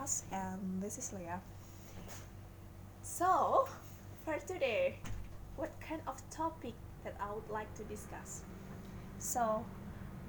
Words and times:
podcast, 0.00 0.22
and 0.32 0.82
this 0.82 0.98
is 0.98 1.12
Leah. 1.12 1.40
So, 3.02 3.68
for 4.24 4.38
today, 4.46 4.98
what 5.56 5.70
kind 5.80 6.00
of 6.06 6.22
topic 6.30 6.74
that 7.04 7.14
I 7.20 7.32
would 7.32 7.48
like 7.50 7.72
to 7.74 7.82
discuss? 7.84 8.42
So, 9.18 9.64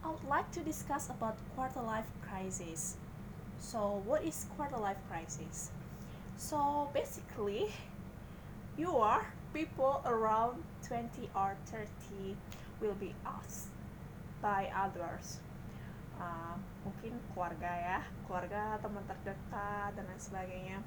I 0.04 0.10
would 0.10 0.24
like 0.28 0.52
to 0.52 0.62
discuss 0.62 1.10
about 1.10 1.38
quarter 1.56 1.82
life 1.82 2.08
crisis. 2.22 2.98
So, 3.60 4.02
what 4.06 4.24
is 4.24 4.46
quarter 4.56 4.78
life 4.78 4.98
crisis? 5.10 5.72
So, 6.38 6.90
basically, 6.94 7.72
you 8.78 8.98
are 8.98 9.26
people 9.54 10.02
around 10.06 10.64
20 10.88 11.30
or 11.36 11.56
30 11.66 12.36
will 12.82 12.96
be 12.96 13.14
asked 13.26 13.68
by 14.42 14.72
others 14.76 15.38
uh, 16.22 16.56
mungkin 16.86 17.18
keluarga 17.34 17.72
ya 17.74 18.00
keluarga 18.30 18.78
teman 18.78 19.04
terdekat 19.10 19.92
dan 19.98 20.06
lain 20.06 20.22
sebagainya. 20.22 20.78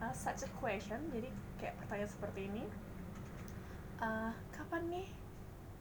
Uh, 0.00 0.12
such 0.16 0.44
a 0.44 0.50
question. 0.60 1.00
Jadi 1.12 1.28
kayak 1.60 1.76
pertanyaan 1.84 2.10
seperti 2.10 2.40
ini. 2.48 2.64
Uh, 3.96 4.32
kapan 4.52 4.82
nih 4.92 5.08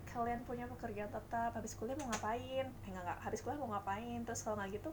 kalian 0.07 0.39
punya 0.47 0.67
pekerjaan 0.67 1.11
tetap? 1.11 1.51
Habis 1.55 1.75
kuliah 1.75 1.95
mau 1.99 2.07
ngapain? 2.11 2.67
Eh 2.67 2.87
enggak, 2.87 3.03
enggak 3.03 3.19
habis 3.23 3.39
kuliah 3.43 3.59
mau 3.59 3.71
ngapain? 3.75 4.19
Terus 4.23 4.39
kalau 4.43 4.55
nggak 4.59 4.79
gitu 4.79 4.91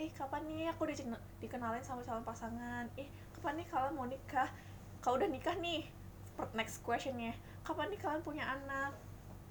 eh 0.00 0.10
kapan 0.14 0.42
nih? 0.46 0.70
Aku 0.74 0.86
di 0.86 0.94
dikenalin 1.42 1.82
sama 1.82 2.06
calon 2.06 2.22
pasangan. 2.22 2.86
Eh 2.98 3.06
kapan 3.34 3.62
nih 3.62 3.66
kalian 3.70 3.94
mau 3.94 4.06
nikah? 4.06 4.50
Kalau 5.02 5.18
udah 5.18 5.30
nikah 5.30 5.54
nih 5.58 5.86
next 6.54 6.80
questionnya 6.82 7.34
kapan 7.62 7.90
nih 7.90 7.98
kalian 7.98 8.22
punya 8.22 8.46
anak? 8.46 8.94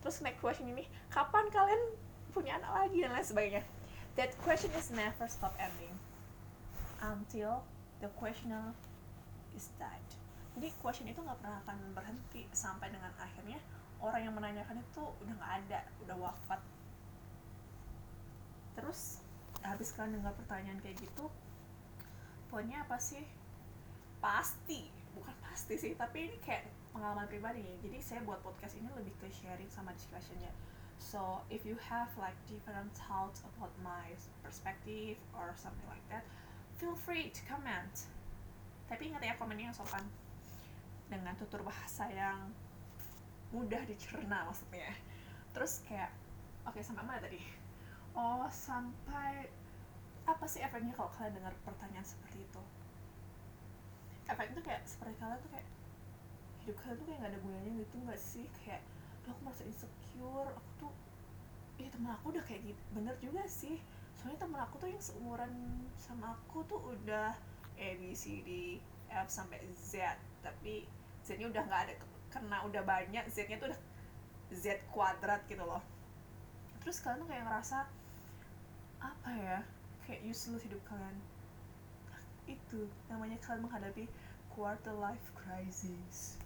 Terus 0.02 0.24
next 0.24 0.40
question 0.40 0.72
ini 0.72 0.88
kapan 1.12 1.52
kalian 1.52 1.82
punya 2.32 2.58
anak 2.58 2.72
lagi 2.72 2.98
dan 3.04 3.12
lain 3.14 3.28
sebagainya. 3.28 3.64
That 4.20 4.36
question 4.44 4.72
is 4.76 4.92
never 4.92 5.28
stop 5.28 5.56
ending 5.60 5.96
until 7.00 7.64
the 8.04 8.10
questioner 8.18 8.76
is 9.56 9.72
died 9.80 10.12
jadi 10.56 10.68
question 10.84 11.08
itu 11.08 11.20
nggak 11.24 11.40
pernah 11.40 11.64
akan 11.64 11.78
berhenti 11.96 12.44
sampai 12.52 12.92
dengan 12.92 13.12
akhirnya 13.16 13.60
orang 14.04 14.22
yang 14.28 14.36
menanyakan 14.36 14.84
itu 14.84 15.04
udah 15.24 15.34
nggak 15.40 15.54
ada 15.64 15.80
udah 16.04 16.18
wafat. 16.20 16.62
Terus 18.76 19.24
habis 19.62 19.94
kalian 19.96 20.20
dengar 20.20 20.34
pertanyaan 20.36 20.82
kayak 20.84 21.00
gitu 21.00 21.32
poinnya 22.52 22.84
apa 22.84 23.00
sih? 23.00 23.24
Pasti 24.20 24.92
bukan 25.16 25.36
pasti 25.40 25.80
sih 25.80 25.92
tapi 25.96 26.28
ini 26.28 26.38
kayak 26.44 26.68
pengalaman 26.92 27.32
pribadi 27.32 27.64
ya. 27.64 27.76
Jadi 27.88 27.98
saya 28.04 28.20
buat 28.28 28.44
podcast 28.44 28.76
ini 28.76 28.92
lebih 28.92 29.16
ke 29.24 29.32
sharing 29.32 29.72
sama 29.72 29.96
discussionnya 29.96 30.52
so 31.02 31.42
if 31.50 31.66
you 31.66 31.74
have 31.90 32.14
like 32.22 32.38
different 32.46 32.94
thoughts 32.94 33.42
about 33.42 33.74
my 33.82 34.14
perspective 34.46 35.18
or 35.34 35.50
something 35.58 35.90
like 35.90 36.06
that 36.14 36.22
feel 36.82 36.98
free 36.98 37.30
to 37.30 37.42
comment. 37.46 37.94
Tapi 38.90 39.14
ingat 39.14 39.22
ya 39.22 39.38
komennya 39.38 39.70
yang 39.70 39.78
sopan. 39.78 40.02
Dengan 41.14 41.38
tutur 41.38 41.62
bahasa 41.62 42.10
yang 42.10 42.50
mudah 43.54 43.86
dicerna 43.86 44.50
maksudnya. 44.50 44.90
Terus 45.54 45.86
kayak 45.86 46.10
oke 46.66 46.74
okay, 46.74 46.82
sampai 46.82 47.06
mana 47.06 47.22
tadi? 47.22 47.38
Oh 48.18 48.50
sampai 48.50 49.46
apa 50.26 50.46
sih 50.50 50.66
efeknya 50.66 50.98
kalau 50.98 51.14
kalian 51.14 51.38
dengar 51.38 51.54
pertanyaan 51.62 52.02
seperti 52.02 52.42
itu? 52.42 52.62
Efeknya 54.26 54.58
tuh 54.58 54.66
kayak 54.66 54.82
seperti 54.90 55.14
kalian 55.22 55.38
tuh 55.38 55.52
kayak 55.54 55.68
hidup 56.66 56.76
kalian 56.82 56.98
tuh 56.98 57.06
kayak 57.06 57.20
gak 57.22 57.30
ada 57.30 57.40
gunanya 57.46 57.72
gitu 57.86 57.96
gak 58.10 58.22
sih? 58.22 58.46
Kayak 58.66 58.82
aku 59.30 59.40
merasa 59.46 59.62
insecure 59.68 60.50
aku 60.50 60.70
tuh 60.82 60.94
iya 61.78 61.90
temen 61.94 62.10
aku 62.10 62.34
udah 62.34 62.44
kayak 62.46 62.62
gitu 62.66 62.82
bener 62.94 63.14
juga 63.22 63.46
sih. 63.46 63.78
Soalnya 64.18 64.46
temen 64.46 64.62
aku 64.62 64.78
tuh 64.78 64.90
yang 64.90 65.02
seumuran 65.02 65.54
sama 65.98 66.38
aku 66.38 66.62
tuh 66.70 66.78
udah 66.78 67.34
A 67.78 67.90
B 67.98 68.14
C 68.14 68.42
D 68.46 68.78
F 69.10 69.28
sampai 69.30 69.62
Z. 69.78 70.18
Tapi 70.46 70.86
Z 71.26 71.42
nya 71.42 71.50
udah 71.50 71.64
nggak 71.66 71.82
ada 71.90 71.94
karena 72.30 72.58
udah 72.66 72.82
banyak 72.86 73.26
Z 73.30 73.50
nya 73.50 73.58
tuh 73.58 73.70
udah 73.74 73.82
Z 74.54 74.82
kuadrat 74.94 75.42
gitu 75.50 75.62
loh. 75.62 75.82
Terus 76.82 77.02
kalian 77.02 77.22
tuh 77.26 77.30
kayak 77.30 77.46
ngerasa 77.46 77.86
apa 79.02 79.30
ya 79.34 79.58
kayak 80.06 80.22
useless 80.26 80.66
hidup 80.66 80.82
kalian. 80.86 81.18
Itu 82.46 82.90
namanya 83.10 83.42
kalian 83.42 83.66
menghadapi 83.66 84.06
quarter 84.54 84.94
life 84.98 85.34
crisis 85.34 86.41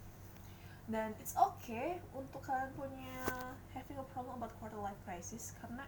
dan 0.86 1.18
it's 1.18 1.34
okay 1.34 1.98
untuk 2.14 2.46
kalian 2.46 2.70
punya 2.78 3.18
having 3.74 3.98
a 3.98 4.06
problem 4.14 4.38
about 4.38 4.54
quarter 4.62 4.78
life 4.78 4.98
crisis 5.02 5.58
karena 5.58 5.82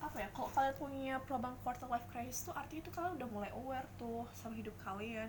apa 0.00 0.16
ya 0.24 0.28
kalau 0.32 0.48
kalian 0.52 0.76
punya 0.80 1.14
problem 1.24 1.52
quarter 1.60 1.88
life 1.92 2.04
crisis 2.08 2.48
tuh 2.48 2.56
artinya 2.56 2.88
itu 2.88 2.92
kalian 2.92 3.12
udah 3.20 3.28
mulai 3.28 3.50
aware 3.52 3.88
tuh 4.00 4.24
sama 4.32 4.56
hidup 4.56 4.72
kalian. 4.80 5.28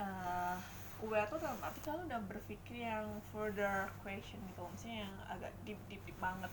Uh, 0.00 0.56
aware 1.04 1.28
tuh 1.28 1.36
dalam 1.40 1.56
arti 1.60 1.80
kalian 1.84 2.08
udah 2.08 2.20
berpikir 2.24 2.88
yang 2.88 3.06
further 3.32 3.88
question 4.00 4.40
gitu 4.48 4.60
maksudnya 4.64 5.04
yang 5.04 5.14
agak 5.28 5.52
deep 5.64 5.80
deep 5.88 6.02
deep 6.04 6.18
banget. 6.20 6.52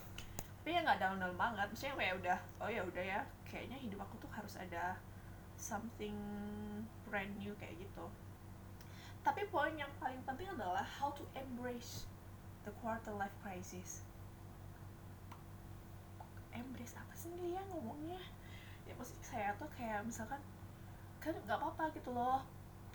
Tapi 0.64 0.76
ya 0.76 0.80
nggak 0.84 1.00
dalam 1.00 1.18
dalam 1.20 1.36
banget. 1.40 1.68
Maksudnya 1.72 1.96
kayak 1.96 2.16
udah 2.24 2.38
oh 2.64 2.70
ya 2.72 2.82
udah 2.84 3.04
ya 3.04 3.20
kayaknya 3.48 3.78
hidup 3.80 4.00
aku 4.04 4.16
tuh 4.20 4.32
harus 4.32 4.56
ada 4.60 4.96
something 5.58 6.16
brand 7.10 7.32
new 7.40 7.52
kayak 7.58 7.76
gitu 7.80 8.06
tapi 9.28 9.44
poin 9.52 9.76
yang 9.76 9.92
paling 10.00 10.24
penting 10.24 10.48
adalah 10.56 10.88
how 10.88 11.12
to 11.12 11.28
embrace 11.36 12.08
the 12.64 12.72
quarter 12.80 13.12
life 13.12 13.36
crisis. 13.44 14.00
Embrace 16.56 16.96
apa 16.96 17.12
sih 17.12 17.28
dia 17.36 17.60
ngomongnya? 17.76 18.24
Ya 18.88 18.96
maksud 18.96 19.20
saya 19.20 19.52
tuh 19.60 19.68
kayak 19.76 20.08
misalkan 20.08 20.40
kan 21.20 21.36
nggak 21.44 21.60
apa-apa 21.60 21.92
gitu 22.00 22.16
loh 22.16 22.40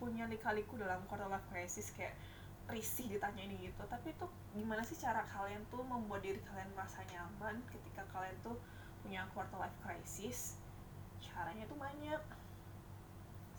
punya 0.01 0.25
lika-liku 0.25 0.81
dalam 0.81 1.05
quarter 1.05 1.29
life 1.29 1.45
crisis 1.53 1.93
kayak 1.93 2.17
risih 2.73 3.13
ditanya 3.13 3.45
ini 3.45 3.69
gitu. 3.69 3.85
Tapi 3.85 4.17
tuh 4.17 4.33
gimana 4.57 4.81
sih 4.89 4.97
cara 4.97 5.29
kalian 5.37 5.61
tuh 5.69 5.85
membuat 5.85 6.25
diri 6.25 6.41
kalian 6.49 6.73
merasa 6.73 7.05
nyaman 7.13 7.61
ketika 7.69 8.09
kalian 8.09 8.33
tuh 8.41 8.57
punya 9.05 9.29
quarter 9.37 9.61
life 9.61 9.77
crisis? 9.85 10.57
Caranya 11.21 11.69
tuh 11.69 11.77
banyak. 11.77 12.25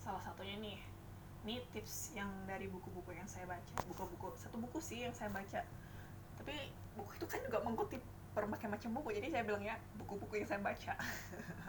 Salah 0.02 0.18
satunya 0.18 0.58
nih 0.58 0.93
ini 1.44 1.60
tips 1.76 2.16
yang 2.16 2.32
dari 2.48 2.64
buku-buku 2.72 3.12
yang 3.12 3.28
saya 3.28 3.44
baca. 3.44 3.72
Buku-buku 3.84 4.32
satu 4.40 4.56
buku 4.56 4.80
sih 4.80 5.04
yang 5.04 5.12
saya 5.12 5.28
baca. 5.28 5.60
Tapi 6.40 6.56
buku 6.96 7.10
itu 7.20 7.26
kan 7.28 7.40
juga 7.44 7.60
mengutip 7.60 8.00
berbagai 8.32 8.64
macam 8.64 8.90
buku. 8.96 9.20
Jadi 9.20 9.28
saya 9.28 9.44
bilang 9.44 9.60
ya 9.60 9.76
buku-buku 10.00 10.40
yang 10.40 10.48
saya 10.48 10.64
baca. 10.64 10.96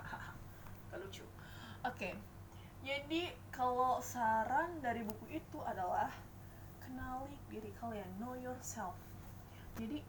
Lucu. 1.03 1.27
Oke. 1.27 1.91
Okay. 1.91 2.13
jadi 2.85 3.33
kalau 3.51 3.99
saran 3.99 4.79
dari 4.79 5.03
buku 5.03 5.41
itu 5.43 5.59
adalah 5.67 6.07
kenali 6.79 7.35
diri 7.51 7.75
kalian. 7.75 8.07
Know 8.15 8.39
yourself. 8.39 8.95
Jadi 9.75 9.99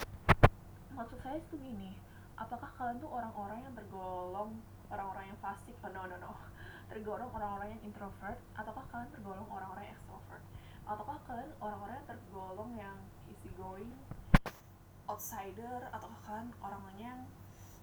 maksud 0.94 1.18
saya 1.26 1.42
itu 1.42 1.58
gini. 1.58 1.90
Apakah 2.38 2.70
kalian 2.78 3.02
tuh 3.02 3.10
orang-orang 3.10 3.66
yang 3.66 3.74
tergolong 3.74 4.54
orang-orang 4.94 5.34
yang 5.34 5.38
fasik? 5.42 5.74
Oh 5.82 5.90
no 5.90 6.06
no 6.06 6.14
no 6.22 6.30
tergolong 6.86 7.30
orang-orang 7.34 7.74
yang 7.74 7.82
introvert 7.82 8.38
ataukah 8.54 8.86
kalian 8.90 9.10
tergolong 9.10 9.48
orang-orang 9.50 9.90
yang 9.90 9.96
extrovert? 9.98 10.44
Ataukah 10.86 11.18
kalian 11.26 11.50
orang-orang 11.58 11.94
yang 11.98 12.08
tergolong 12.08 12.70
yang 12.78 12.96
easy 13.26 13.50
going 13.58 13.90
outsider 15.06 15.86
ataukah 15.94 16.20
kalian 16.26 16.50
orang 16.62 16.82
yang 16.98 17.18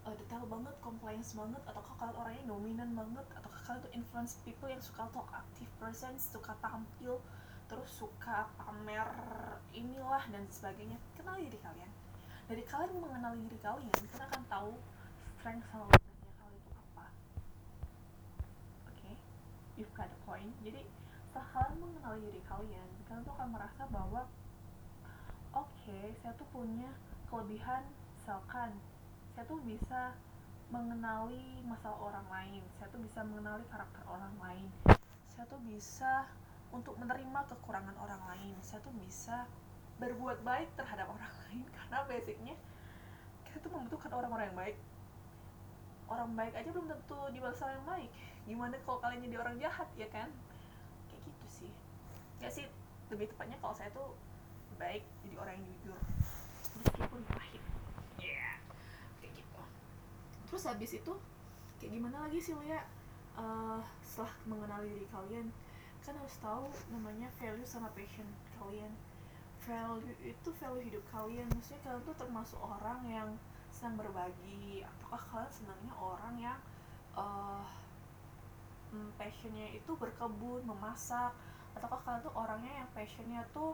uh, 0.04 0.16
detail 0.16 0.44
banget 0.48 0.76
compliance 0.84 1.32
banget 1.36 1.62
ataukah 1.68 1.96
kalian 2.00 2.16
orang 2.20 2.34
yang 2.40 2.48
dominan 2.48 2.90
banget 2.96 3.26
ataukah 3.40 3.62
kalian 3.64 3.84
tuh 3.84 3.94
influence 3.96 4.34
people 4.44 4.68
yang 4.68 4.84
suka 4.84 5.08
talk 5.12 5.28
active 5.32 5.72
person 5.80 6.14
suka 6.20 6.52
tampil 6.60 7.20
terus 7.72 7.90
suka 7.96 8.52
pamer 8.60 9.08
inilah 9.72 10.24
dan 10.30 10.44
sebagainya? 10.52 11.00
Kenal 11.16 11.40
diri 11.40 11.58
kalian. 11.60 11.92
Dari 12.48 12.64
kalian 12.68 12.92
mengenal 13.00 13.34
diri 13.40 13.58
kalian 13.64 13.88
kalian 13.92 14.28
akan 14.30 14.44
tahu 14.52 14.72
strength 15.40 15.68
sama 15.72 16.13
you've 19.84 20.00
got 20.00 20.08
a 20.08 20.20
point. 20.24 20.48
Jadi 20.64 20.80
setelah 21.34 21.50
kalian 21.52 21.82
mengenal 21.82 22.14
diri 22.22 22.42
kalian 22.46 22.88
kalian 23.10 23.26
tuh 23.26 23.34
akan 23.34 23.50
merasa 23.58 23.84
bahwa 23.90 24.30
oke 25.52 25.66
okay, 25.82 26.14
saya 26.22 26.30
tuh 26.38 26.46
punya 26.54 26.94
kelebihan 27.26 27.82
misalkan 28.22 28.78
saya 29.34 29.42
tuh 29.50 29.58
bisa 29.66 30.14
mengenali 30.70 31.58
masalah 31.66 31.98
orang 31.98 32.28
lain 32.30 32.62
saya 32.78 32.86
tuh 32.94 33.02
bisa 33.02 33.26
mengenali 33.26 33.66
karakter 33.66 34.06
orang 34.06 34.30
lain 34.46 34.70
saya 35.26 35.50
tuh 35.50 35.58
bisa 35.66 36.30
untuk 36.70 36.94
menerima 37.02 37.50
kekurangan 37.50 37.98
orang 37.98 38.22
lain 38.30 38.54
saya 38.62 38.78
tuh 38.86 38.94
bisa 39.02 39.50
berbuat 39.98 40.46
baik 40.46 40.70
terhadap 40.78 41.10
orang 41.10 41.34
lain 41.50 41.66
karena 41.74 41.98
basicnya 42.06 42.56
kita 43.42 43.58
tuh 43.58 43.74
membutuhkan 43.74 44.14
orang-orang 44.14 44.54
yang 44.54 44.60
baik. 44.70 44.78
Orang 46.14 46.30
baik 46.38 46.54
aja 46.54 46.70
belum 46.70 46.94
tentu 46.94 47.18
dibalas 47.34 47.58
yang 47.58 47.90
baik 47.90 48.14
gimana 48.44 48.76
kalau 48.84 49.00
kalian 49.00 49.24
jadi 49.24 49.38
orang 49.40 49.56
jahat 49.60 49.90
ya 49.96 50.08
kan? 50.12 50.30
Kayak 51.08 51.22
gitu 51.28 51.48
sih. 51.48 51.72
Ya 52.44 52.50
sih 52.52 52.66
lebih 53.12 53.32
tepatnya 53.32 53.56
kalau 53.64 53.76
saya 53.76 53.90
tuh 53.96 54.16
baik 54.76 55.04
jadi 55.24 55.36
orang 55.40 55.54
yang 55.60 55.66
jujur. 55.72 56.00
Meskipun 56.84 57.22
pahit. 57.32 57.64
Ya 58.20 58.28
yeah. 58.36 58.54
kayak 59.22 59.34
gitu. 59.38 59.62
Terus 60.52 60.64
habis 60.68 60.92
itu 60.92 61.14
kayak 61.80 61.92
gimana 61.92 62.28
lagi 62.28 62.40
sih 62.40 62.56
Lia? 62.60 62.84
Uh, 63.34 63.82
setelah 64.06 64.30
mengenal 64.46 64.86
diri 64.86 65.10
kalian 65.10 65.50
kan 66.04 66.14
harus 66.20 66.38
tahu 66.38 66.68
namanya 66.92 67.32
value 67.40 67.66
sama 67.66 67.90
passion 67.96 68.28
kalian. 68.60 68.92
Value 69.64 70.12
itu 70.22 70.50
value 70.60 70.84
hidup 70.84 71.04
kalian. 71.10 71.48
Maksudnya 71.56 71.82
kalian 71.88 72.04
tuh 72.04 72.16
termasuk 72.20 72.60
orang 72.60 73.00
yang 73.08 73.30
senang 73.72 73.96
berbagi. 73.96 74.84
Ataukah 74.84 75.24
kalian 75.32 75.52
senangnya 75.52 75.94
orang 75.98 76.36
yang 76.38 76.60
uh, 77.18 77.43
passionnya 79.34 79.66
itu 79.74 79.92
berkebun 79.98 80.62
memasak 80.62 81.34
ataukah 81.74 81.98
kalian 82.06 82.22
tuh 82.22 82.34
orangnya 82.38 82.86
yang 82.86 82.90
passionnya 82.94 83.42
tuh 83.50 83.74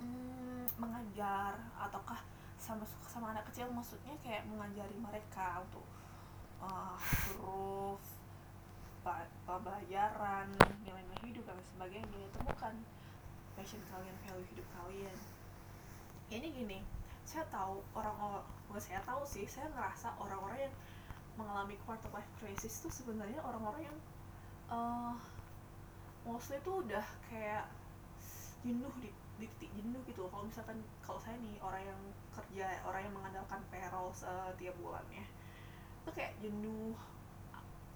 mm, 0.00 0.64
mengajar 0.80 1.60
ataukah 1.76 2.24
sama 2.56 2.88
sama 3.04 3.36
anak 3.36 3.44
kecil? 3.52 3.68
Maksudnya 3.68 4.16
kayak 4.24 4.48
mengajari 4.48 4.96
mereka 4.96 5.60
untuk 5.60 5.84
uh, 6.64 6.96
huruf 7.36 8.00
pembelajaran 9.44 10.48
nilai-nilai 10.88 11.20
hidup 11.20 11.44
dan 11.44 11.60
sebagainya. 11.76 12.18
Itu 12.32 12.40
bukan 12.48 12.72
passion 13.52 13.84
kalian 13.92 14.16
value 14.24 14.48
hidup 14.56 14.66
kalian. 14.80 15.18
Ini 16.32 16.48
gini 16.48 16.80
saya 17.28 17.44
tahu 17.52 17.84
orang-orang 17.92 18.42
saya 18.80 19.04
tahu 19.04 19.20
sih 19.28 19.44
saya 19.44 19.68
ngerasa 19.70 20.16
orang-orang 20.16 20.66
yang 20.66 20.74
mengalami 21.36 21.76
quarter 21.84 22.10
life 22.10 22.32
crisis 22.40 22.82
itu 22.82 22.88
sebenarnya 22.90 23.38
orang-orang 23.44 23.86
yang 23.86 23.98
uh, 24.72 25.14
mostly 26.24 26.56
itu 26.56 26.72
udah 26.72 27.04
kayak 27.28 27.68
jenuh 28.64 28.90
di, 29.02 29.12
di 29.36 29.46
titik 29.58 29.70
jenuh 29.76 30.00
gitu. 30.08 30.24
Kalau 30.32 30.44
misalkan 30.48 30.80
kalau 31.04 31.20
saya 31.20 31.36
nih 31.44 31.60
orang 31.60 31.82
yang 31.84 32.00
kerja 32.32 32.66
orang 32.88 33.04
yang 33.04 33.14
mengandalkan 33.14 33.60
payroll 33.68 34.08
setiap 34.14 34.72
bulan 34.80 35.04
ya 35.12 35.26
itu 36.02 36.10
kayak 36.16 36.32
jenuh. 36.40 36.96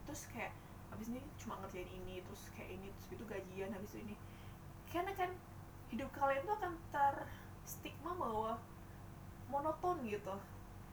Terus 0.04 0.28
kayak 0.30 0.52
habis 0.92 1.10
ini 1.10 1.18
cuma 1.40 1.58
ngerjain 1.64 1.90
ini 1.90 2.22
terus 2.22 2.52
kayak 2.54 2.78
ini 2.78 2.88
terus 3.00 3.08
itu 3.18 3.24
gajian 3.24 3.70
habis 3.72 3.90
itu 3.96 4.12
ini. 4.12 4.14
Karena 4.92 5.10
kan 5.16 5.30
hidup 5.90 6.10
kalian 6.14 6.42
tuh 6.46 6.54
akan 6.58 6.72
terstigma 6.92 8.12
bahwa 8.14 8.52
monoton 9.50 10.02
gitu. 10.06 10.34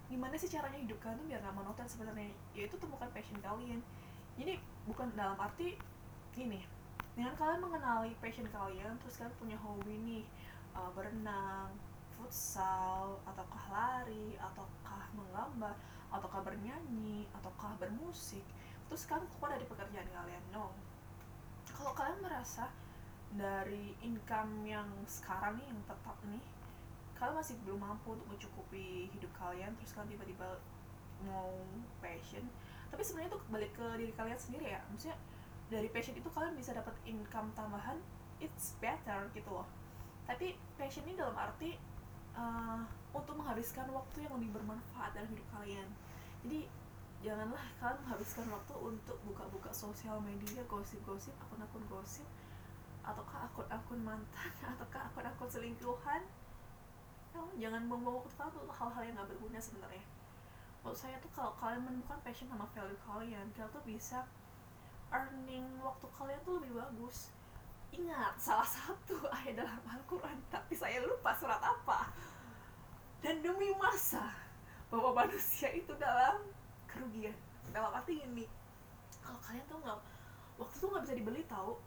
Gimana 0.10 0.38
sih 0.38 0.50
caranya 0.50 0.78
hidup 0.78 0.98
kalian 1.02 1.18
tuh 1.22 1.28
biar 1.30 1.42
gak 1.42 1.58
monoton 1.58 1.88
sebenarnya? 1.90 2.30
Yaitu 2.54 2.78
temukan 2.78 3.10
passion 3.10 3.38
kalian. 3.42 3.82
Jadi 4.38 4.58
bukan 4.84 5.08
dalam 5.16 5.40
arti 5.40 5.80
gini 6.36 6.60
dengan 7.14 7.38
kalian 7.38 7.62
mengenali 7.62 8.12
passion 8.20 8.50
kalian 8.50 8.98
terus 9.00 9.22
kalian 9.22 9.36
punya 9.38 9.58
hobi 9.62 9.96
nih 10.02 10.26
uh, 10.74 10.90
berenang 10.98 11.70
futsal 12.18 13.22
ataukah 13.28 13.66
lari 13.70 14.36
ataukah 14.42 15.04
menggambar 15.14 15.76
ataukah 16.10 16.42
bernyanyi 16.46 17.30
ataukah 17.38 17.78
bermusik 17.78 18.44
terus 18.90 19.06
kalian 19.06 19.26
keluar 19.34 19.56
dari 19.56 19.66
pekerjaan 19.70 20.10
kalian 20.10 20.44
no 20.52 20.74
kalau 21.74 21.94
kalian 21.94 22.20
merasa 22.22 22.70
dari 23.34 23.98
income 24.06 24.62
yang 24.66 24.90
sekarang 25.10 25.58
nih 25.58 25.68
yang 25.70 25.82
tetap 25.90 26.18
nih 26.30 26.44
kalian 27.18 27.40
masih 27.40 27.56
belum 27.66 27.82
mampu 27.82 28.14
untuk 28.14 28.28
mencukupi 28.30 29.10
hidup 29.10 29.32
kalian 29.38 29.74
terus 29.80 29.94
kalian 29.96 30.18
tiba-tiba 30.18 30.60
mau 31.24 31.56
passion 32.04 32.44
tapi 32.94 33.02
sebenarnya 33.02 33.34
itu 33.34 33.40
balik 33.50 33.72
ke 33.74 33.86
diri 33.98 34.14
kalian 34.14 34.38
sendiri 34.38 34.70
ya 34.70 34.80
maksudnya 34.94 35.18
dari 35.74 35.90
passion 35.90 36.14
itu 36.14 36.30
kalian 36.30 36.54
bisa 36.54 36.78
dapat 36.78 36.94
income 37.10 37.50
tambahan 37.58 37.98
it's 38.44 38.76
better 38.84 39.32
gitu 39.32 39.50
loh. 39.50 39.68
Tapi 40.28 40.56
passion 40.76 41.08
ini 41.08 41.16
dalam 41.16 41.34
arti 41.34 41.80
uh, 42.36 42.84
untuk 43.16 43.40
menghabiskan 43.40 43.88
waktu 43.90 44.28
yang 44.28 44.36
lebih 44.36 44.60
bermanfaat 44.60 45.16
dalam 45.16 45.28
hidup 45.32 45.48
kalian. 45.56 45.88
Jadi 46.44 46.68
janganlah 47.24 47.66
kalian 47.80 48.00
menghabiskan 48.04 48.46
waktu 48.52 48.76
untuk 48.78 49.18
buka-buka 49.24 49.72
sosial 49.72 50.20
media 50.20 50.60
gosip-gosip 50.68 51.32
akun-akun 51.40 51.84
gosip 51.88 52.28
ataukah 53.04 53.48
akun-akun 53.52 54.00
mantan 54.04 54.52
ataukah 54.76 55.08
akun-akun 55.12 55.50
selingkuhan. 55.50 56.22
No, 57.34 57.50
jangan 57.58 57.90
membawa 57.90 58.22
waktu 58.22 58.30
kalian 58.38 58.54
untuk 58.62 58.78
hal-hal 58.78 59.02
yang 59.10 59.18
gak 59.18 59.30
berguna 59.34 59.58
sebenarnya 59.58 60.06
menurut 60.84 61.00
saya 61.00 61.16
tuh 61.24 61.32
kalau 61.32 61.56
kalian 61.56 61.80
menemukan 61.88 62.20
passion 62.28 62.52
sama 62.52 62.68
value 62.76 63.00
kalian 63.08 63.48
kalian 63.56 63.72
tuh 63.72 63.84
bisa 63.88 64.28
earning 65.16 65.64
waktu 65.80 66.06
kalian 66.12 66.40
tuh 66.44 66.60
lebih 66.60 66.76
bagus. 66.76 67.32
Ingat 67.96 68.36
salah 68.36 68.68
satu 68.68 69.16
ayat 69.40 69.64
dalam 69.64 69.80
Al-Quran 69.88 70.36
tapi 70.52 70.76
saya 70.76 71.00
lupa 71.00 71.32
surat 71.40 71.64
apa. 71.64 72.12
Dan 73.24 73.40
demi 73.40 73.72
masa 73.80 74.28
bahwa 74.92 75.24
manusia 75.24 75.72
itu 75.72 75.96
dalam 75.96 76.44
kerugian. 76.84 77.34
Dalam 77.72 77.96
arti 77.96 78.20
ini 78.20 78.44
kalau 79.24 79.40
kalian 79.40 79.64
tuh 79.72 79.80
nggak 79.80 80.00
waktu 80.60 80.76
tuh 80.76 80.88
nggak 80.92 81.04
bisa 81.08 81.16
dibeli 81.16 81.42
tahu. 81.48 81.80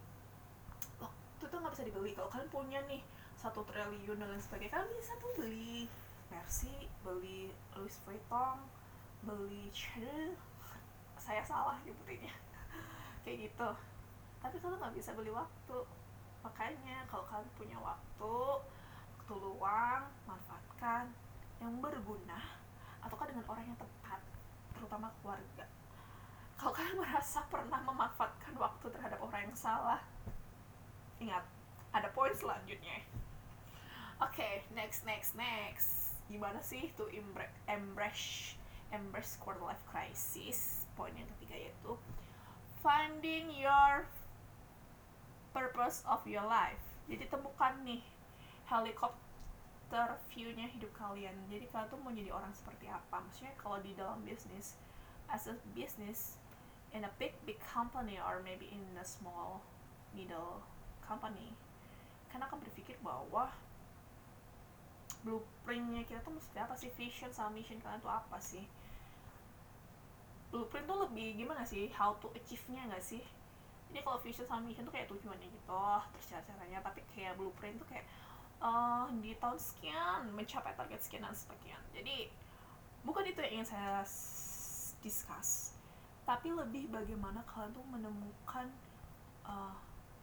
Waktu 1.04 1.44
tuh 1.44 1.58
nggak 1.60 1.72
bisa 1.76 1.84
dibeli. 1.84 2.10
Kalau 2.16 2.32
kalian 2.32 2.48
punya 2.48 2.80
nih 2.88 3.04
satu 3.36 3.60
triliun 3.68 4.16
dan 4.16 4.32
lain 4.32 4.40
sebagainya 4.40 4.72
kalian 4.72 4.96
bisa 4.96 5.12
tuh 5.20 5.30
beli 5.36 5.84
Mercy 6.32 6.88
beli 7.04 7.52
Louis 7.76 7.94
Vuitton 8.02 8.58
Chanel 9.74 10.32
saya 11.18 11.42
salah 11.42 11.76
nyebutinnya. 11.82 12.34
Kayak 13.26 13.50
gitu. 13.50 13.70
Tapi 14.38 14.56
kalau 14.62 14.78
nggak 14.78 14.94
bisa 14.94 15.10
beli 15.18 15.34
waktu. 15.34 15.78
Makanya 16.46 17.02
kalau 17.10 17.26
kalian 17.26 17.50
punya 17.58 17.78
waktu 17.82 18.34
waktu 19.26 19.42
luang 19.42 20.06
manfaatkan 20.22 21.10
yang 21.58 21.82
berguna 21.82 22.38
ataukah 23.02 23.26
dengan 23.26 23.42
orang 23.50 23.66
yang 23.66 23.74
tepat 23.74 24.22
terutama 24.70 25.10
keluarga. 25.18 25.66
Kalau 26.54 26.70
kalian 26.70 26.94
merasa 27.02 27.42
pernah 27.50 27.82
memanfaatkan 27.82 28.54
waktu 28.54 28.86
terhadap 28.86 29.18
orang 29.18 29.50
yang 29.50 29.58
salah 29.58 29.98
ingat 31.18 31.42
ada 31.90 32.06
poin 32.14 32.30
selanjutnya. 32.38 33.02
Oke 34.22 34.38
okay, 34.38 34.54
next 34.78 35.02
next 35.02 35.34
next. 35.34 36.14
Gimana 36.30 36.62
sih 36.62 36.94
to 36.94 37.10
embrace 37.66 38.54
embrace 38.96 39.36
quarter 39.36 39.62
life 39.62 39.84
crisis 39.86 40.88
poin 40.96 41.12
yang 41.12 41.28
ketiga 41.36 41.68
yaitu 41.68 41.92
finding 42.80 43.52
your 43.52 44.08
purpose 45.52 46.00
of 46.08 46.24
your 46.24 46.44
life. 46.44 46.80
Jadi 47.06 47.28
temukan 47.28 47.76
nih 47.84 48.02
helikopter 48.66 50.18
view-nya 50.32 50.66
hidup 50.72 50.90
kalian. 50.96 51.36
Jadi 51.52 51.68
kalian 51.70 51.88
tuh 51.92 52.00
mau 52.00 52.12
jadi 52.12 52.32
orang 52.32 52.50
seperti 52.56 52.88
apa? 52.90 53.22
Maksudnya 53.22 53.54
kalau 53.60 53.78
di 53.84 53.92
dalam 53.94 54.20
bisnis 54.24 54.76
as 55.28 55.46
a 55.46 55.54
business 55.76 56.40
in 56.94 57.04
a 57.04 57.12
big 57.20 57.36
big 57.44 57.58
company 57.60 58.16
or 58.16 58.40
maybe 58.42 58.70
in 58.72 58.82
a 58.96 59.06
small 59.06 59.60
middle 60.14 60.62
company 61.04 61.52
karena 62.30 62.46
akan 62.48 62.58
berpikir 62.62 62.96
bahwa 63.00 63.50
blueprintnya 65.26 66.06
kita 66.06 66.22
tuh 66.22 66.34
mesti 66.34 66.56
apa 66.62 66.74
sih? 66.78 66.90
Vision 66.94 67.34
sama 67.34 67.58
mission 67.58 67.82
kalian 67.82 67.98
tuh 67.98 68.12
apa 68.12 68.38
sih 68.38 68.62
blueprint 70.56 70.88
tuh 70.88 71.04
lebih 71.04 71.36
gimana 71.36 71.68
sih? 71.68 71.92
How 71.92 72.16
to 72.24 72.32
achieve-nya 72.32 72.88
nggak 72.88 73.04
sih? 73.04 73.20
Jadi 73.92 74.00
kalau 74.00 74.16
vision 74.24 74.48
sama 74.48 74.64
mission 74.64 74.88
tuh 74.88 74.96
kayak 74.96 75.12
tujuannya 75.12 75.52
gitu. 75.52 75.84
Terus 76.16 76.26
cara 76.32 76.42
caranya. 76.48 76.80
Tapi 76.80 77.04
kayak 77.12 77.36
blueprint 77.36 77.76
tuh 77.76 77.88
kayak 77.92 78.08
uh, 78.60 79.06
di 79.20 79.36
tahun 79.36 79.58
sekian 79.60 80.32
mencapai 80.32 80.72
target 80.76 81.00
sekian 81.04 81.24
dan 81.24 81.36
sekian 81.36 81.82
jadi 81.92 82.28
bukan 83.04 83.24
itu 83.28 83.38
yang 83.44 83.60
ingin 83.60 83.68
saya 83.76 84.02
discuss. 85.00 85.76
Tapi 86.26 86.50
lebih 86.50 86.90
bagaimana 86.90 87.46
kalian 87.46 87.70
tuh 87.70 87.86
menemukan 87.86 88.66
uh, 89.46 89.76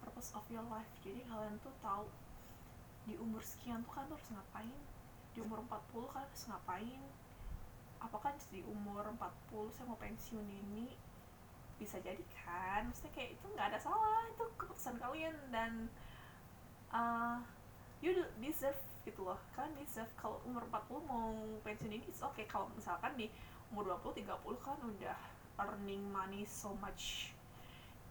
purpose 0.03 0.35
of 0.35 0.43
your 0.51 0.65
life. 0.67 0.89
Jadi 0.99 1.23
kalian 1.23 1.55
tuh 1.63 1.71
tahu 1.79 2.05
di 3.07 3.15
umur 3.19 3.39
sekian 3.39 3.83
tuh 3.87 3.95
kalian 3.95 4.11
harus 4.11 4.29
ngapain? 4.35 4.79
Di 5.33 5.39
umur 5.39 5.63
40 5.65 6.11
kan 6.11 6.21
harus 6.27 6.43
ngapain 6.51 7.01
apakah 8.03 8.35
di 8.51 8.59
umur 8.67 9.07
40 9.15 9.71
saya 9.71 9.87
mau 9.87 9.95
pensiun 9.95 10.43
ini 10.43 10.91
bisa 11.79 11.97
jadi 12.03 12.21
kan? 12.35 12.91
Maksudnya 12.91 13.11
kayak 13.15 13.39
itu 13.39 13.45
nggak 13.55 13.67
ada 13.73 13.79
salah 13.79 14.27
itu 14.27 14.43
keputusan 14.59 14.99
kalian 14.99 15.35
dan 15.49 15.87
uh, 16.91 17.39
you 18.03 18.11
deserve 18.43 18.77
gitu 19.07 19.23
loh. 19.23 19.39
Kan 19.55 19.71
deserve 19.79 20.11
kalau 20.19 20.43
umur 20.43 20.67
40 20.67 20.99
mau 21.07 21.31
pensiun 21.63 21.95
ini 21.95 22.03
oke 22.19 22.35
okay. 22.35 22.45
kalau 22.45 22.67
misalkan 22.75 23.15
di 23.15 23.31
umur 23.71 23.95
20 24.03 24.27
30 24.27 24.35
kan 24.59 24.77
udah 24.83 25.19
earning 25.63 26.03
money 26.11 26.43
so 26.43 26.75
much. 26.83 27.31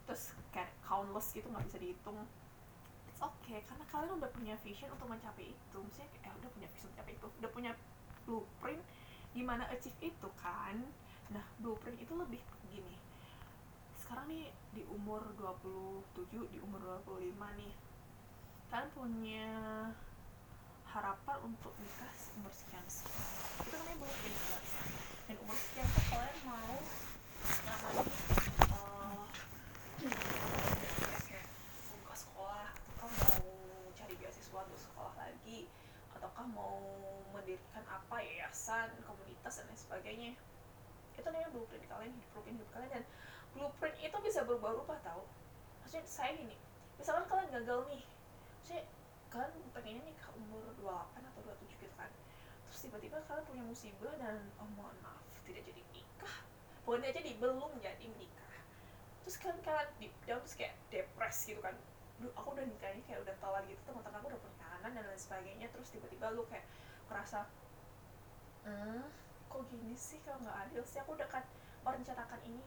Terus 0.09 0.33
kayak 0.51 0.73
countless 0.81 1.37
gitu 1.37 1.47
nggak 1.53 1.69
bisa 1.69 1.79
dihitung. 1.79 2.19
Oke 3.23 3.55
okay, 3.55 3.59
karena 3.69 3.85
kalian 3.87 4.19
udah 4.19 4.31
punya 4.33 4.57
vision 4.65 4.91
untuk 4.91 5.07
mencapai 5.07 5.53
itu. 5.53 5.77
Maksudnya 5.79 6.09
eh 6.27 6.33
udah 6.43 6.51
punya 6.51 6.69
vision 6.73 6.89
mencapai 6.97 7.13
itu. 7.15 7.29
Udah 7.39 7.51
punya 7.53 7.73
blueprint 8.27 8.83
gimana 9.33 9.65
achieve 9.73 10.13
itu 10.13 10.29
kan? 10.39 10.77
Nah 11.33 11.45
blueprint 11.61 11.99
itu 12.01 12.13
lebih 12.17 12.41
gini. 12.69 12.97
Sekarang 13.97 14.29
nih 14.29 14.53
di 14.77 14.85
umur 14.89 15.25
27 15.37 16.53
di 16.53 16.59
umur 16.61 16.81
25 17.09 17.61
nih 17.61 17.73
kalian 18.73 18.89
punya 18.97 19.49
harapan 20.89 21.37
untuk 21.45 21.77
nikah 21.77 22.13
umur 22.41 22.53
sekian 22.53 22.85
itu 23.65 23.75
namanya 23.77 23.97
blueprint 24.01 24.39
guys. 24.49 24.73
Dan 25.29 25.37
umur 25.45 25.57
sekian 25.57 25.87
tuh 25.89 26.05
kalian 26.09 26.39
mau 26.45 26.77
namanya 27.69 28.05
uh, 28.73 29.25
apakah 36.43 36.59
mau 36.59 36.83
mendirikan 37.31 37.87
apa 37.87 38.19
yayasan 38.19 38.91
komunitas 39.07 39.63
dan 39.63 39.71
lain 39.71 39.79
sebagainya. 39.79 40.31
Itu 41.15 41.23
namanya 41.23 41.55
blueprint. 41.55 41.87
Kalian 41.87 42.11
hidup 42.11 42.29
blueprint 42.35 42.59
hidup 42.59 42.71
kalian. 42.75 42.91
Dan 42.91 43.05
blueprint 43.55 43.97
itu 44.03 44.17
bisa 44.27 44.43
berubah-ubah 44.43 44.99
tau. 45.07 45.23
Maksudnya 45.87 46.03
saya 46.03 46.35
gini. 46.35 46.59
Misalkan 46.99 47.31
kalian 47.31 47.63
gagal 47.63 47.87
nih. 47.95 48.03
Maksudnya 48.59 48.83
kalian 49.31 49.55
pengennya 49.71 50.03
nih 50.03 50.17
ke 50.19 50.29
umur 50.35 50.67
28 50.83 51.31
atau 51.31 51.41
27 51.47 51.79
gitu 51.79 51.95
kan. 51.95 52.11
Terus 52.67 52.79
tiba-tiba 52.91 53.23
kalian 53.31 53.47
punya 53.47 53.63
musibah 53.63 54.15
dan 54.19 54.43
oh 54.59 54.67
mohon 54.75 54.99
maaf 54.99 55.23
tidak 55.47 55.63
jadi 55.63 55.83
nikah. 55.95 56.37
Pokoknya 56.83 57.15
jadi 57.15 57.39
belum 57.39 57.71
jadi 57.79 58.07
nikah 58.19 58.43
terus 59.23 59.39
kan 59.39 59.55
kalian 59.63 59.87
di 60.03 60.11
dalam 60.27 60.43
kayak 60.59 60.75
depres 60.91 61.47
gitu 61.47 61.63
kan. 61.63 61.79
Duh, 62.23 62.31
aku 62.39 62.55
udah 62.55 62.63
nikahnya 62.63 63.03
kayak 63.03 63.27
udah 63.27 63.35
telat 63.43 63.67
gitu 63.67 63.83
teman-teman 63.83 64.23
aku 64.23 64.31
udah 64.31 64.41
anak 64.79 64.91
dan 64.95 65.05
lain 65.11 65.19
sebagainya. 65.19 65.67
Terus 65.75 65.89
tiba-tiba 65.91 66.31
lu 66.31 66.47
kayak 66.47 66.63
ngerasa 67.11 67.51
hmm, 68.63 69.03
kok 69.51 69.63
gini 69.67 69.95
sih? 69.99 70.23
Kalau 70.23 70.39
nggak 70.39 70.59
adil 70.71 70.83
sih? 70.87 71.03
Aku 71.03 71.19
udah 71.19 71.27
kan 71.27 71.43
merencanakan 71.83 72.41
ini 72.47 72.63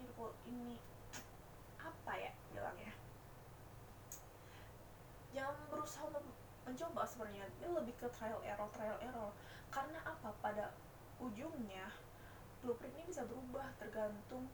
ini. 0.51 0.75
Apa 1.79 2.13
ya 2.19 2.35
bilangnya? 2.51 2.91
Jangan 5.31 5.55
berusaha 5.71 6.07
mencoba 6.67 7.01
sebenarnya 7.07 7.47
ini 7.63 7.67
lebih 7.71 7.95
ke 7.95 8.07
trial 8.11 8.43
error 8.43 8.67
trial 8.75 8.99
error. 8.99 9.31
Karena 9.71 10.03
apa? 10.03 10.35
Pada 10.43 10.75
ujungnya 11.23 11.87
blueprint 12.59 12.91
ini 12.99 13.07
bisa 13.07 13.23
berubah 13.23 13.71
tergantung 13.79 14.51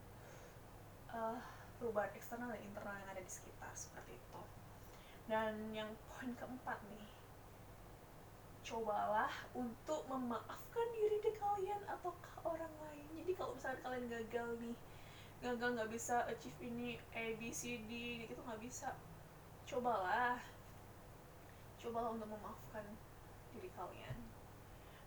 uh, 1.10 1.42
perubahan 1.82 2.14
eksternal 2.14 2.54
dan 2.54 2.62
internal 2.62 2.94
yang 3.02 3.10
ada 3.10 3.24
di 3.24 3.32
sekitar 3.32 3.72
seperti 3.74 4.14
itu 4.20 4.61
dan 5.32 5.56
yang 5.72 5.88
poin 6.12 6.28
keempat 6.36 6.76
nih. 6.92 7.08
Cobalah 8.68 9.32
untuk 9.56 10.04
memaafkan 10.12 10.88
diri 10.92 11.24
di 11.24 11.32
kalian 11.40 11.80
ataukah 11.88 12.36
orang 12.44 12.76
lain. 12.84 13.08
Jadi 13.16 13.32
kalau 13.40 13.56
misalnya 13.56 13.80
kalian 13.80 14.06
gagal 14.12 14.50
nih 14.60 14.76
gagal 15.42 15.74
nggak 15.74 15.90
bisa 15.90 16.28
achieve 16.28 16.60
ini 16.60 17.00
A 17.16 17.34
B 17.40 17.48
C 17.56 17.80
D 17.88 17.92
gitu 18.28 18.44
nggak 18.44 18.60
bisa. 18.60 18.92
Cobalah. 19.64 20.36
Cobalah 21.80 22.12
untuk 22.12 22.28
memaafkan 22.28 22.84
diri 23.56 23.72
kalian. 23.72 24.20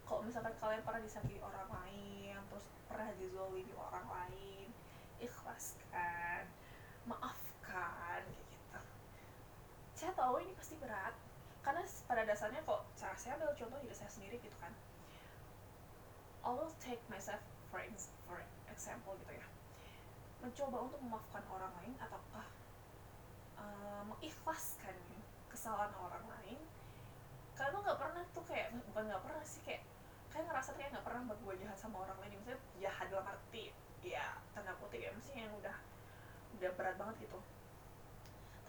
Kalau 0.09 0.25
misalkan 0.25 0.57
kalian 0.57 0.81
pernah 0.89 1.05
disakiti 1.05 1.37
orang 1.45 1.69
lain 1.69 2.41
terus 2.49 2.65
pernah 2.89 3.13
dizolimi 3.21 3.77
orang 3.77 4.09
lain 4.09 4.73
ikhlaskan. 5.21 6.49
Gitu 7.05 7.44
saya 10.05 10.13
tahu 10.21 10.37
ini 10.45 10.53
pasti 10.53 10.77
berat. 10.77 11.17
Karena 11.65 11.81
pada 12.05 12.29
dasarnya 12.29 12.61
kok 12.69 12.85
saya, 12.93 13.17
saya 13.17 13.41
ambil 13.41 13.57
contoh 13.57 13.81
diri 13.81 13.97
saya 13.97 14.13
sendiri 14.13 14.37
gitu 14.45 14.53
kan. 14.61 14.69
I 16.45 16.53
will 16.53 16.69
take 16.77 17.01
myself 17.09 17.41
for, 17.73 17.81
for 18.29 18.45
example 18.69 19.17
gitu 19.25 19.33
ya. 19.33 19.49
Mencoba 20.45 20.93
untuk 20.93 21.01
memaafkan 21.01 21.41
orang 21.49 21.73
lain 21.81 21.97
ataukah 21.97 22.45
uh, 23.57 24.05
mengikhlaskan 24.13 24.93
kesalahan 25.49 25.97
orang 25.97 26.29
lain. 26.37 26.61
Kalian 27.57 27.73
tuh 27.73 27.81
nggak 27.81 27.97
pernah 27.97 28.23
tuh 28.37 28.45
kayak 28.45 28.77
bukan 28.93 29.09
nggak 29.09 29.25
pernah 29.25 29.41
sih 29.49 29.65
kayak 29.65 29.89
kayak 30.29 30.53
ngerasa 30.53 30.77
kayak 30.77 30.93
nggak 30.93 31.07
pernah 31.09 31.33
berbuat 31.33 31.57
jahat 31.65 31.81
sama 31.81 32.05
orang 32.05 32.21
lain. 32.21 32.37
Misalnya 32.45 32.61
jahat 32.77 33.09
dalam 33.09 33.25
arti 33.25 33.73
ya 34.05 34.37
tanda 34.53 34.77
kutip 34.85 35.01
ya 35.01 35.09
mesti 35.17 35.33
yang 35.33 35.49
udah 35.65 35.73
udah 36.61 36.71
berat 36.77 37.01
banget 37.01 37.25
gitu 37.25 37.41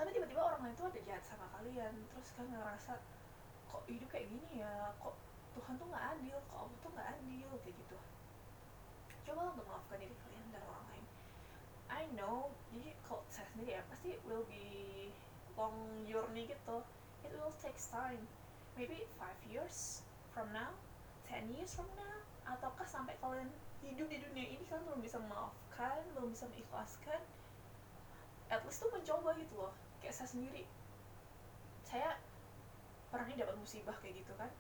tapi 0.05 0.21
tiba-tiba 0.21 0.45
orang 0.45 0.61
lain 0.61 0.77
tuh 0.77 0.85
ada 0.85 1.01
jahat 1.01 1.25
sama 1.25 1.49
kalian. 1.57 1.89
Terus 2.13 2.29
kalian 2.37 2.61
ngerasa 2.61 2.93
kok 3.73 3.83
hidup 3.89 4.05
kayak 4.13 4.29
gini 4.29 4.61
ya? 4.61 4.93
Kok 5.01 5.17
Tuhan 5.57 5.81
tuh 5.81 5.89
nggak 5.89 6.05
adil? 6.13 6.37
Kok 6.45 6.57
Allah 6.61 6.77
tuh 6.77 6.91
nggak 6.93 7.09
adil? 7.17 7.49
Kayak 7.65 7.75
gitu. 7.81 7.97
Coba 9.25 9.49
untuk 9.49 9.65
memaafkan 9.65 9.97
diri 9.97 10.13
kalian 10.13 10.45
dan 10.53 10.61
orang 10.69 10.85
lain. 10.93 11.05
I 11.89 12.03
know. 12.13 12.53
Jadi 12.69 12.93
kalau 13.01 13.25
saya 13.33 13.49
sendiri 13.49 13.73
ya 13.73 13.81
pasti 13.89 14.13
will 14.29 14.45
be 14.45 15.09
long 15.57 16.05
journey 16.05 16.45
gitu. 16.45 16.85
It 17.25 17.33
will 17.33 17.57
take 17.57 17.81
time. 17.81 18.29
Maybe 18.77 19.09
five 19.17 19.41
years 19.49 20.05
from 20.29 20.53
now 20.53 20.77
ten 21.25 21.49
years 21.57 21.73
from 21.73 21.89
now 21.97 22.21
ataukah 22.45 22.85
sampai 22.85 23.17
kalian 23.17 23.49
hidup 23.81 24.05
di 24.05 24.21
dunia 24.21 24.45
ini 24.45 24.63
kalian 24.69 24.85
belum 24.85 25.01
bisa 25.01 25.17
memaafkan 25.17 26.05
belum 26.13 26.29
bisa 26.29 26.45
mengikhlaskan 26.53 27.21
at 28.49 28.61
least 28.65 28.81
tuh 28.81 28.91
mencoba 28.93 29.33
gitu 29.37 29.55
loh. 29.57 29.73
Kayak 30.01 30.15
saya 30.21 30.29
sendiri. 30.29 30.63
Saya 31.85 32.17
pernah 33.09 33.25
nih 33.29 33.41
dapat 33.41 33.55
musibah 33.57 33.95
kayak 34.01 34.21
gitu 34.21 34.33
kan. 34.37 34.51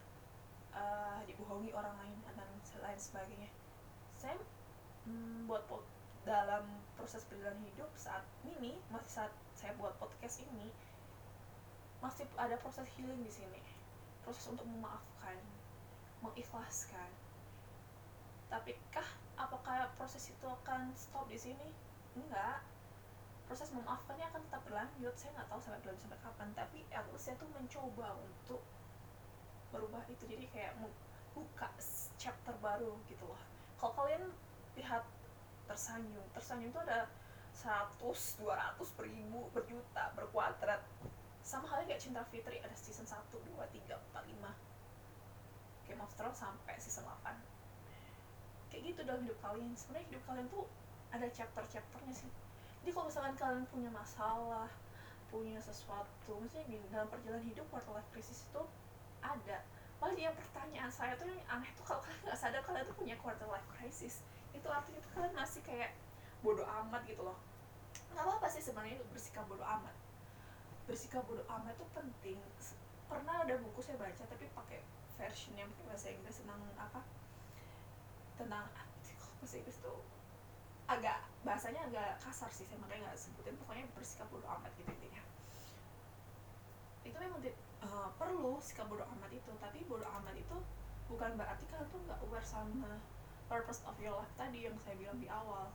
Uh, 0.75 1.23
dibohongi 1.23 1.71
orang 1.71 1.95
lain 2.03 2.17
dan 2.27 2.35
lain 2.83 2.99
sebagainya. 2.99 3.49
Saya 4.19 4.35
mm, 5.07 5.47
buat 5.47 5.63
dalam 6.25 6.65
proses 6.97 7.21
perjalanan 7.29 7.61
hidup 7.69 7.87
saat 7.93 8.25
ini 8.43 8.81
masih 8.89 9.21
saat 9.21 9.33
saya 9.53 9.77
buat 9.77 9.93
podcast 10.01 10.41
ini 10.41 10.73
masih 12.01 12.25
ada 12.35 12.57
proses 12.59 12.89
healing 12.97 13.21
di 13.21 13.31
sini. 13.31 13.61
Proses 14.25 14.49
untuk 14.49 14.65
memaafkan 14.65 15.37
mengikhlaskan. 16.25 17.09
Tapi 18.49 18.73
kah 18.89 19.05
apakah 19.37 19.89
proses 19.95 20.33
itu 20.33 20.45
akan 20.45 20.93
stop 20.97 21.29
di 21.29 21.37
sini? 21.37 21.69
Enggak 22.17 22.61
proses 23.45 23.69
memaafkannya 23.73 24.25
akan 24.29 24.41
tetap 24.49 24.61
berlanjut. 24.65 25.13
Saya 25.17 25.31
nggak 25.37 25.47
tahu 25.49 25.59
sampai 25.61 25.79
belum 25.85 25.97
sampai 25.97 26.19
kapan. 26.21 26.49
Tapi 26.57 26.79
at 26.91 27.05
saya 27.17 27.35
tuh 27.37 27.49
mencoba 27.53 28.17
untuk 28.21 28.61
merubah 29.73 30.03
itu. 30.09 30.23
Jadi 30.25 30.45
kayak 30.49 30.77
buka 31.33 31.69
chapter 32.17 32.55
baru 32.59 32.97
gitu 33.09 33.25
loh. 33.27 33.41
Kalau 33.77 33.93
kalian 33.93 34.31
lihat 34.75 35.03
tersanjung 35.65 36.25
tersanjung 36.31 36.69
itu 36.69 36.81
ada 36.85 37.09
100, 37.55 37.97
200, 38.03 38.97
beribu, 38.99 39.47
berjuta, 39.55 40.11
berkuadrat. 40.13 40.83
Sama 41.45 41.69
halnya 41.69 41.93
kayak 41.93 42.01
Cinta 42.01 42.25
Fitri 42.27 42.57
ada 42.57 42.73
season 42.73 43.05
1, 43.05 43.15
2, 43.29 43.53
3, 43.53 43.93
4, 43.93 44.33
5 44.33 45.85
Game 45.85 46.01
of 46.01 46.09
Thrones 46.17 46.41
sampai 46.41 46.73
season 46.81 47.05
8 47.05 47.55
kayak 48.75 48.91
gitu 48.91 49.01
dalam 49.07 49.23
hidup 49.23 49.39
kalian. 49.39 49.71
Sebenarnya 49.77 50.05
hidup 50.11 50.23
kalian 50.27 50.47
tuh 50.51 50.67
ada 51.15 51.27
chapter-chapternya 51.31 52.11
sih 52.11 52.27
jadi 52.85 52.93
kalau 52.93 53.09
misalkan 53.09 53.33
kalian 53.33 53.65
punya 53.73 53.89
masalah 53.89 54.69
punya 55.33 55.57
sesuatu 55.57 56.37
maksudnya 56.37 56.69
gini 56.69 56.85
dalam 56.93 57.09
perjalanan 57.09 57.41
hidup 57.41 57.65
quarter 57.73 57.97
life 57.97 58.05
crisis 58.13 58.45
itu 58.45 58.61
ada. 59.25 59.57
Malah 59.97 60.13
yang 60.13 60.37
pertanyaan 60.37 60.93
saya 60.93 61.17
tuh 61.17 61.25
yang 61.25 61.41
aneh 61.49 61.65
tuh 61.73 61.81
kalau 61.81 61.97
kalian 62.05 62.21
nggak 62.29 62.37
sadar 62.37 62.61
kalian 62.61 62.85
tuh 62.85 62.93
punya 62.93 63.17
quarter 63.17 63.49
life 63.49 63.65
crisis. 63.73 64.21
Itu 64.53 64.69
artinya 64.69 65.01
tuh 65.01 65.11
kalian 65.17 65.33
masih 65.33 65.65
kayak 65.65 65.97
bodoh 66.45 66.69
amat 66.85 67.01
gitu 67.09 67.25
loh. 67.25 67.41
Nggak 68.13 68.21
apa-apa 68.21 68.47
sih 68.53 68.61
sebenarnya 68.61 69.01
bersikap 69.09 69.49
bodoh 69.49 69.65
amat. 69.65 69.97
Bersikap 70.85 71.25
bodoh 71.25 71.49
amat 71.49 71.73
tuh 71.73 71.89
penting. 71.97 72.37
Pernah 73.09 73.49
ada 73.49 73.57
buku 73.65 73.81
saya 73.81 73.97
baca 73.97 74.23
tapi 74.29 74.45
pakai 74.53 74.85
versionnya 75.17 75.65
mungkin 75.65 75.89
bahasa 75.89 76.13
Inggris 76.13 76.37
tentang 76.37 76.61
apa? 76.77 77.01
Tentang 78.37 78.69
bahasa 79.41 79.55
Inggris 79.57 79.81
tuh 79.81 80.05
agak 80.85 81.33
bahasanya 81.45 81.85
agak 81.85 82.17
kasar 82.25 82.49
sih 82.49 82.65
saya 82.65 82.81
makanya 82.81 83.13
nggak 83.13 83.21
sebutin 83.21 83.53
pokoknya 83.61 83.85
bersikap 83.93 84.25
bodoh 84.33 84.49
amat 84.57 84.73
gitu 84.81 84.89
intinya. 84.89 85.21
Itu 87.05 87.17
memang 87.21 87.39
uh, 87.85 88.09
perlu 88.17 88.57
sikap 88.57 88.89
bodoh 88.89 89.05
amat 89.05 89.29
itu 89.29 89.51
tapi 89.61 89.85
bodoh 89.85 90.09
amat 90.09 90.33
itu 90.33 90.57
bukan 91.05 91.37
berarti 91.37 91.69
kalian 91.69 91.85
tuh 91.93 92.01
nggak 92.09 92.17
aware 92.25 92.41
sama 92.41 92.97
purpose 93.45 93.85
of 93.85 93.93
your 94.01 94.17
life 94.17 94.33
tadi 94.33 94.65
yang 94.65 94.73
saya 94.81 94.97
bilang 94.97 95.21
di 95.21 95.29
awal. 95.29 95.69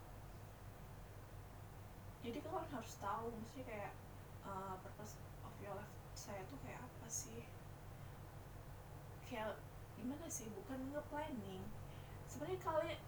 Jadi 2.26 2.42
kalian 2.42 2.66
harus 2.74 2.98
tahu 2.98 3.30
mesti 3.30 3.62
kayak 3.62 3.94
uh, 4.42 4.74
purpose 4.82 5.14
of 5.46 5.54
your 5.62 5.72
life 5.78 5.94
saya 6.18 6.42
tuh 6.50 6.58
kayak 6.66 6.82
apa 6.82 7.06
sih? 7.06 7.46
Kayak 9.30 9.54
gimana 9.94 10.26
sih? 10.26 10.50
Bukan 10.50 10.90
nge-planning. 10.90 11.62
Sebenarnya 12.26 12.58
kalian 12.60 12.98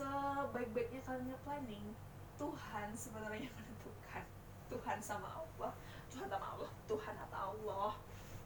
sebaik-baiknya 0.00 1.00
kalian 1.04 1.28
nge-planning 1.28 1.86
Tuhan 2.40 2.88
sebenarnya 2.96 3.52
menentukan. 3.60 4.24
Tuhan 4.72 4.98
sama 5.04 5.28
Allah. 5.28 5.72
Tuhan 6.08 6.28
sama 6.32 6.46
Allah. 6.56 6.70
Tuhan 6.88 7.14
atau 7.28 7.38
Allah 7.52 7.92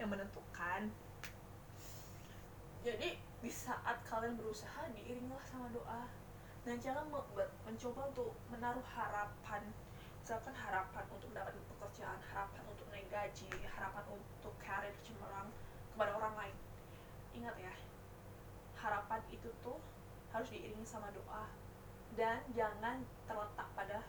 yang 0.03 0.11
menentukan. 0.11 0.91
Jadi 2.83 3.09
di 3.39 3.51
saat 3.53 4.03
kalian 4.03 4.35
berusaha 4.35 4.91
diiringilah 4.99 5.47
sama 5.47 5.71
doa. 5.71 6.11
Dan 6.67 6.81
jangan 6.83 7.07
mencoba 7.63 8.11
untuk 8.11 8.35
menaruh 8.51 8.83
harapan. 8.99 9.63
Misalkan 10.19 10.57
harapan 10.57 11.05
untuk 11.13 11.29
mendapatkan 11.31 11.63
pekerjaan 11.77 12.19
harapan 12.33 12.65
untuk 12.73 12.89
naik 12.91 13.05
gaji 13.13 13.53
harapan 13.77 14.05
untuk 14.17 14.57
karir 14.59 14.97
cemerlang 15.05 15.53
kepada 15.93 16.17
orang 16.17 16.35
lain. 16.35 16.57
Ingat 17.37 17.55
ya 17.61 17.75
harapan 18.81 19.21
itu 19.29 19.53
tuh 19.61 19.77
harus 20.35 20.51
diiringi 20.51 20.83
sama 20.83 21.15
doa. 21.15 21.47
Dan 22.19 22.43
jangan 22.55 23.07
terletak 23.27 23.69
pada 23.79 24.03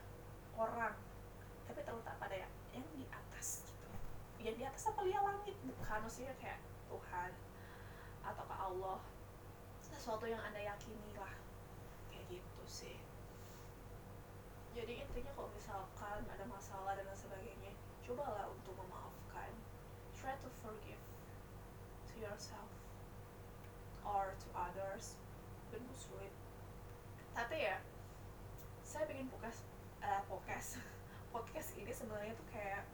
orang 0.58 0.94
tapi 1.66 1.82
terletak 1.82 2.14
pada 2.22 2.34
yang, 2.34 2.52
yang 2.70 2.86
di 2.94 3.06
atas 3.10 3.66
gitu. 3.66 3.88
Yang 4.42 4.56
di 4.58 4.64
atas 4.66 4.82
apa 4.90 5.00
lihat 5.02 5.22
langit? 5.22 5.56
Bukan 5.66 5.98
maksudnya 6.02 6.34
kayak 6.38 6.62
Tuhan 6.90 7.30
atau 8.22 8.44
ke 8.46 8.56
Allah. 8.58 9.00
Sesuatu 9.82 10.26
yang 10.26 10.42
anda 10.42 10.62
yakini 10.62 11.14
lah. 11.18 11.34
Kayak 12.10 12.38
gitu 12.38 12.62
sih. 12.66 12.98
Jadi 14.78 15.02
intinya 15.02 15.32
kalau 15.34 15.50
misalkan 15.56 16.22
ada 16.28 16.44
masalah 16.46 16.94
dan 16.94 17.08
lain 17.08 17.18
sebagainya 17.18 17.72
cobalah 18.06 18.46
untuk 18.46 18.78
memaafkan. 18.78 19.50
Try 20.14 20.38
to 20.38 20.50
forgive 20.62 21.02
to 22.12 22.14
yourself 22.22 22.70
or 24.06 24.38
to 24.38 24.48
others 24.54 25.18
mungkin 25.76 25.92
sulit. 25.92 26.32
Tapi 27.36 27.68
ya 27.68 27.76
saya 28.80 29.04
bikin 29.12 29.28
podcast 29.28 29.60
uh, 30.00 30.24
podcast. 30.24 30.80
Podcast 31.36 31.76
ini 31.76 31.92
sebenarnya 31.92 32.32
tuh 32.32 32.48
kayak 32.48 32.88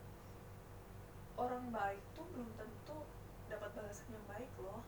orang 1.38 1.70
baik 1.70 2.02
tuh 2.10 2.26
belum 2.34 2.50
tentu 2.58 3.06
dapat 3.46 3.70
balasan 3.70 4.10
yang 4.10 4.26
baik 4.26 4.50
loh. 4.58 4.82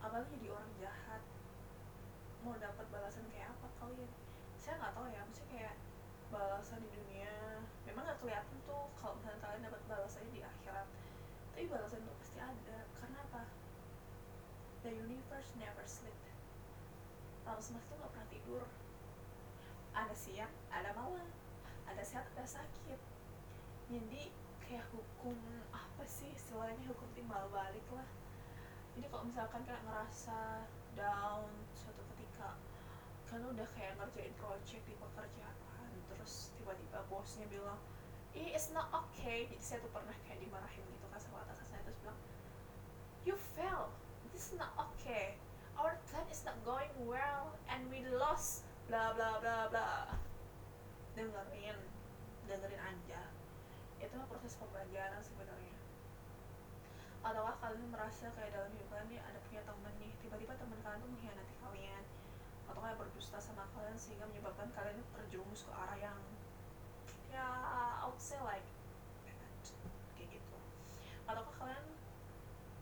Apalagi 0.00 0.32
jadi 0.40 0.48
orang 0.48 0.72
jahat. 0.80 1.20
Mau 2.40 2.56
dapat 2.56 2.88
balasan 2.88 3.28
kayak 3.28 3.52
apa 3.52 3.68
kalian 3.84 4.08
saya 4.56 4.80
nggak 4.80 4.96
tahu 4.96 5.12
ya 5.12 5.20
maksudnya 5.28 5.52
kayak 5.52 5.76
balasan 6.32 6.80
di 6.80 6.88
dunia 6.88 7.60
memang 7.84 8.08
nggak 8.08 8.20
kelihatan 8.24 8.56
tuh 8.64 8.88
kalau 8.96 9.20
misalnya 9.20 9.44
kalian 9.44 9.62
dapat 9.68 9.82
balasannya 9.84 10.32
di 10.32 10.40
akhirat. 10.40 10.88
Tapi 11.52 11.64
balasan 11.68 12.00
itu 12.00 12.12
pasti 12.16 12.38
ada. 12.40 12.78
Karena 12.96 13.18
apa? 13.28 13.44
The 14.88 14.96
universe 14.96 15.52
never 15.60 15.84
sleep 15.84 16.29
alam 17.50 17.58
semesta 17.58 17.90
tuh 17.90 17.98
nggak 17.98 18.12
pernah 18.14 18.30
tidur. 18.30 18.62
Ada 19.90 20.14
siang 20.14 20.54
ada 20.70 20.94
malam 20.94 21.26
ada 21.90 22.02
sehat 22.06 22.30
ada 22.38 22.46
sakit. 22.46 23.00
Jadi 23.90 24.30
kayak 24.62 24.86
hukum 24.94 25.34
apa 25.74 26.06
sih? 26.06 26.30
Istilahnya 26.30 26.86
hukum 26.86 27.10
timbal 27.18 27.50
balik 27.50 27.82
lah. 27.90 28.06
Jadi 28.94 29.10
kalau 29.10 29.26
misalkan 29.26 29.66
kayak 29.66 29.82
ngerasa 29.82 30.62
down 30.94 31.50
suatu 31.74 32.06
ketika 32.14 32.54
kan 33.26 33.42
udah 33.42 33.66
kayak 33.74 33.98
ngerjain 33.98 34.34
project 34.38 34.82
di 34.86 34.94
pekerjaan 34.94 35.90
terus 36.06 36.54
tiba-tiba 36.54 37.02
bosnya 37.10 37.46
bilang 37.50 37.78
ih 38.30 38.54
it's 38.54 38.70
not 38.70 38.94
okay. 38.94 39.50
Jadi 39.50 39.58
saya 39.58 39.78
tuh 39.82 39.90
pernah 39.90 40.14
kayak 40.22 40.38
dimarahin 40.38 40.86
gitu 40.86 41.06
kan 41.10 41.18
sama 41.18 41.42
atasan 41.50 41.66
saya 41.66 41.82
terus 41.82 41.98
bilang 41.98 42.18
you 43.26 43.34
fail 43.58 43.90
this 44.30 44.54
is 44.54 44.54
not 44.54 44.70
okay 44.78 45.34
not 46.50 46.66
going 46.66 46.90
well 47.06 47.54
and 47.70 47.86
we 47.94 48.02
lost 48.10 48.66
bla 48.90 49.14
bla 49.14 49.38
bla 49.38 49.70
bla. 49.70 50.18
Dengerin 51.14 51.78
dengerin 52.50 52.82
aja. 52.82 53.22
Itu 54.02 54.18
mah 54.18 54.26
proses 54.26 54.58
pembelajaran 54.58 55.22
sebenarnya. 55.22 55.78
Ataukah 57.22 57.54
kalian 57.62 57.86
merasa 57.94 58.34
kayak 58.34 58.50
dalam 58.50 58.66
hidup 58.74 58.90
kalian 58.90 59.06
nih 59.14 59.20
ada 59.22 59.38
punya 59.46 59.62
temen 59.62 59.94
nih 60.02 60.10
tiba-tiba 60.26 60.58
teman 60.58 60.78
kalian 60.82 60.98
tuh 60.98 61.10
mengkhianati 61.14 61.54
kalian. 61.62 62.02
Atau 62.66 62.80
kayak 62.82 62.98
berdusta 62.98 63.38
sama 63.38 63.70
kalian 63.78 63.94
sehingga 63.94 64.26
menyebabkan 64.26 64.74
kalian 64.74 64.98
terjerumus 65.14 65.62
ke 65.62 65.70
arah 65.70 65.98
yang 66.02 66.18
ya 67.30 67.46
I 68.02 68.10
would 68.10 68.18
say 68.18 68.42
like 68.42 68.66
kayak 70.18 70.34
gitu 70.34 70.58
ataukah 71.30 71.54
kalian 71.62 71.86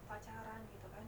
pacaran 0.08 0.64
gitu 0.72 0.88
kan 0.88 1.04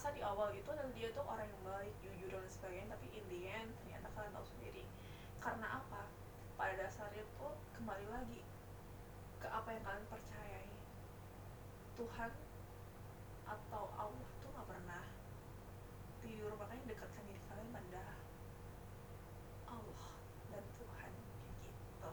ngerasa 0.00 0.16
di 0.16 0.24
awal 0.24 0.48
itu 0.56 0.70
dan 0.72 0.88
dia 0.96 1.12
tuh 1.12 1.20
orang 1.28 1.44
yang 1.44 1.60
baik 1.60 1.92
jujur 2.00 2.32
dan 2.32 2.48
sebagainya 2.48 2.96
tapi 2.96 3.12
in 3.12 3.20
the 3.28 3.52
end 3.52 3.68
ternyata 3.84 4.08
kalian 4.16 4.32
tahu 4.32 4.48
sendiri. 4.48 4.88
Karena 5.44 5.76
apa? 5.76 6.08
Pada 6.56 6.72
dasarnya 6.80 7.20
tuh 7.36 7.52
kembali 7.76 8.08
lagi 8.08 8.40
ke 9.36 9.48
apa 9.52 9.68
yang 9.68 9.84
kalian 9.84 10.06
percayai. 10.08 10.72
Tuhan 12.00 12.32
atau 13.44 13.92
Allah 13.92 14.28
tuh 14.40 14.48
nggak 14.48 14.68
pernah 14.72 15.04
tidur 16.24 16.56
makanya 16.56 16.96
dekatkan 16.96 17.20
diri 17.28 17.40
kalian 17.52 17.68
pada 17.68 18.04
Allah 19.68 20.12
dan 20.48 20.64
Tuhan 20.80 21.12
kayak 21.60 21.76
gitu 21.76 22.12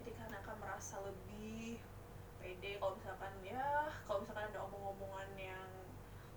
jadi 0.00 0.10
karena 0.24 0.36
akan 0.40 0.56
merasa 0.56 1.04
lebih 1.04 1.84
pede 2.40 2.80
kalau 2.80 2.96
misalkan 2.96 3.32
ya 3.44 3.92
kalau 4.08 4.24
misalkan 4.24 4.48
ada 4.48 4.64
omong-omongan 4.64 5.28
yang 5.36 5.68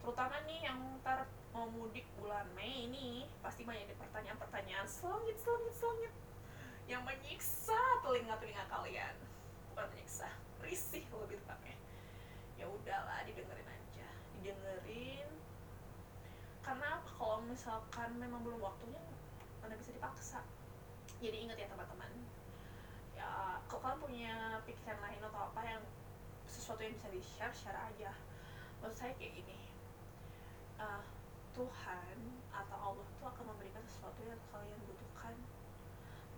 terutama 0.08 0.40
nih 0.48 0.64
yang 0.64 0.80
ntar 1.04 1.28
mau 1.52 1.68
mudik 1.68 2.08
bulan 2.16 2.48
Mei 2.56 2.88
ini 2.88 3.28
pasti 3.44 3.68
banyak 3.68 3.92
pertanyaan-pertanyaan 4.00 4.88
selangit 4.88 5.36
selangit 5.44 5.76
selangit 5.76 6.14
yang 6.88 7.04
menyiksa 7.04 7.76
telinga-telinga 8.00 8.72
kalian 8.72 9.16
bukan 9.68 9.84
menyiksa 9.92 10.32
risih 10.64 11.04
lebih 11.12 11.44
tepatnya 11.44 11.76
ya 12.56 12.72
udahlah 12.72 13.20
didengerin 13.28 13.68
aja 13.68 14.08
didengerin 14.40 15.28
karena 16.64 17.04
kalau 17.20 17.44
misalkan 18.08 18.24
memang 18.24 18.40
belum 18.40 18.64
waktunya 18.64 19.04
mana 19.60 19.76
bisa 19.76 19.92
dipaksa. 19.92 20.40
Jadi 21.20 21.44
ingat 21.44 21.60
ya 21.60 21.68
teman-teman. 21.68 22.08
Ya 23.20 23.60
kalau 23.68 23.84
kalian 23.84 24.00
punya 24.00 24.34
pikiran 24.64 24.96
lain 25.04 25.20
atau 25.28 25.52
apa 25.52 25.62
yang 25.68 25.84
sesuatu 26.48 26.88
yang 26.88 26.96
bisa 26.96 27.12
di 27.12 27.20
share 27.20 27.52
share 27.52 27.76
aja. 27.76 28.16
Menurut 28.80 28.96
saya 28.96 29.12
kayak 29.20 29.44
gini. 29.44 29.60
Uh, 30.80 31.04
Tuhan 31.52 32.16
atau 32.48 32.78
Allah 32.80 33.08
tuh 33.20 33.28
akan 33.28 33.44
memberikan 33.52 33.84
sesuatu 33.84 34.24
yang 34.24 34.40
kalian 34.56 34.80
butuhkan. 34.88 35.36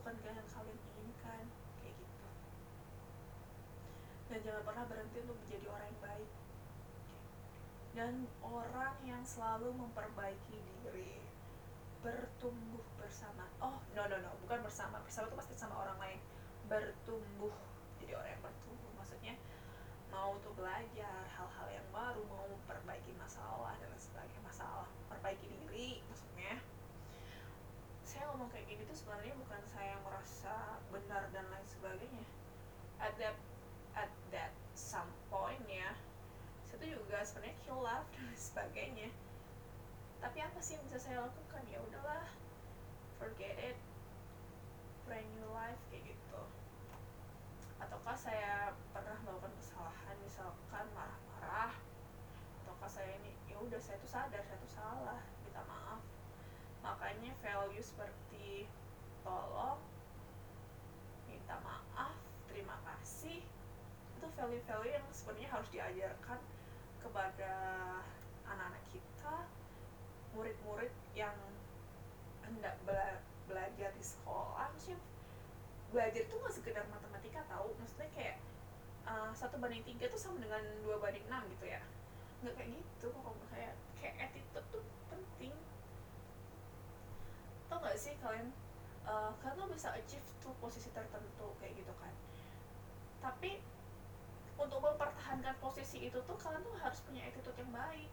Bukan 0.02 0.18
yang 0.26 0.42
kalian 0.50 0.74
inginkan 0.74 1.46
kayak 1.86 1.94
gitu. 2.02 2.28
Dan 4.34 4.40
jangan 4.42 4.64
pernah 4.66 4.86
berhenti 4.90 5.22
untuk 5.22 5.38
menjadi 5.46 5.66
orang 5.70 5.86
yang 5.86 6.02
baik. 6.02 6.32
Dan 7.94 8.14
orang 8.42 8.96
yang 9.06 9.22
selalu 9.22 9.70
memperbaiki 9.78 10.66
diri 10.82 11.19
bertumbuh 12.00 12.84
bersama. 12.96 13.44
Oh 13.60 13.80
no 13.96 14.04
no 14.08 14.18
no 14.20 14.32
bukan 14.46 14.64
bersama. 14.64 15.04
Bersama 15.04 15.28
itu 15.28 15.38
pasti 15.38 15.54
sama 15.56 15.76
orang 15.80 15.98
lain. 16.00 16.20
Bertumbuh. 16.72 17.56
Jadi 18.00 18.12
orang 18.16 18.32
yang 18.40 18.44
bertumbuh. 18.44 18.92
Maksudnya 18.96 19.36
mau 20.10 20.36
tuh 20.42 20.54
belajar 20.56 21.28
hal-hal 21.36 21.68
yang 21.70 21.88
baru 21.92 22.24
mau 22.32 22.46
memperbaiki 22.48 23.12
masalah 23.20 23.76
dan 23.80 23.92
sebagainya. 24.00 24.42
Masalah 24.46 24.88
perbaiki 25.12 25.48
diri 25.48 26.00
maksudnya. 26.08 26.64
Saya 28.08 28.26
ngomong 28.34 28.50
kayak 28.50 28.66
gini 28.66 28.82
tuh 28.90 28.98
sebenarnya 28.98 29.36
bukan 29.38 29.62
saya 29.70 29.96
merasa 30.02 30.82
benar 30.90 31.30
dan 31.36 31.46
lain 31.52 31.68
sebagainya. 31.68 32.26
At 33.00 33.16
that 33.20 33.38
at 33.96 34.12
that 34.32 34.54
some 34.78 35.12
point 35.28 35.64
ya 35.68 35.92
saya 36.70 36.78
tuh 36.86 36.90
juga 37.02 37.18
sebenarnya 37.26 37.58
hilaf 37.66 38.06
dan 38.14 38.30
sebagainya 38.38 39.10
tapi 40.20 40.38
apa 40.44 40.60
sih 40.60 40.76
yang 40.76 40.84
bisa 40.88 41.00
saya 41.00 41.24
lakukan? 41.24 41.64
Ya 41.72 41.80
udahlah 41.80 42.28
forget 43.20 43.56
it 43.60 43.78
brand 45.08 45.28
new 45.40 45.50
life 45.56 45.80
kayak 45.88 46.12
gitu. 46.12 46.42
Ataukah 47.80 48.16
saya 48.20 48.76
pernah 48.92 49.16
melakukan 49.24 49.56
kesalahan 49.56 50.16
misalkan 50.20 50.86
marah-marah 50.92 51.74
ataukah 52.64 52.92
saya 52.92 53.16
ini 53.24 53.32
ya 53.48 53.58
udah 53.60 53.80
saya 53.80 53.98
tuh 54.04 54.12
sadar 54.12 54.44
saya 54.44 54.60
tuh 54.60 54.72
salah 54.72 55.22
minta 55.42 55.64
maaf. 55.66 56.04
Makanya 56.84 57.32
value 57.40 57.84
seperti 57.84 58.68
tolong 59.24 59.80
minta 61.28 61.56
maaf 61.64 62.16
terima 62.52 62.76
kasih 62.84 63.40
itu 64.20 64.28
value-value 64.36 64.92
yang 64.92 65.08
sebenarnya 65.16 65.50
harus 65.50 65.70
diajarkan 65.72 66.40
kepada 67.00 67.52
anak-anak 68.44 68.84
kita 68.92 69.48
murid-murid 70.36 70.92
yang 71.16 71.36
hendak 72.44 72.76
bela 72.84 73.24
belajar 73.48 73.90
di 73.96 74.04
sekolah 74.04 74.70
maksudnya 74.74 75.00
belajar 75.90 76.22
itu 76.26 76.36
nggak 76.38 76.54
sekedar 76.54 76.86
matematika 76.90 77.42
tahu 77.50 77.74
maksudnya 77.82 78.10
kayak 78.14 78.38
uh, 79.10 79.32
satu 79.34 79.58
banding 79.58 79.82
tiga 79.86 80.06
tuh 80.10 80.22
sama 80.22 80.38
dengan 80.38 80.62
dua 80.86 81.02
banding 81.02 81.26
enam 81.26 81.44
gitu 81.58 81.66
ya. 81.66 81.82
Nggak 82.46 82.54
kayak 82.56 82.70
gitu 82.78 83.08
kok 83.10 83.36
kayak 83.50 83.74
kayak 83.98 84.16
attitude 84.30 84.68
tuh 84.70 84.84
penting. 85.10 85.54
Tau 87.70 87.78
gak 87.82 87.98
sih 87.98 88.14
kalian 88.22 88.50
uh, 89.06 89.34
kalian 89.42 89.70
bisa 89.70 89.94
achieve 89.94 90.26
tuh 90.42 90.54
posisi 90.62 90.90
tertentu 90.94 91.48
kayak 91.62 91.74
gitu 91.78 91.94
kan. 91.98 92.14
Tapi 93.20 93.60
untuk 94.60 94.80
mempertahankan 94.84 95.56
posisi 95.64 96.12
itu 96.12 96.20
tuh 96.24 96.38
kalian 96.38 96.62
tuh 96.62 96.76
harus 96.78 97.00
punya 97.04 97.26
attitude 97.26 97.58
yang 97.58 97.72
baik. 97.72 98.12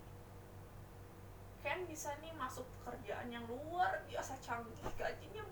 Kan 1.67 1.83
bisa 1.91 2.15
nih 2.23 2.31
masuk 2.39 2.63
pekerjaan 2.81 3.27
yang 3.29 3.43
luar 3.51 4.07
biasa 4.07 4.39
canggih 4.39 4.87
gajinya 4.95 5.43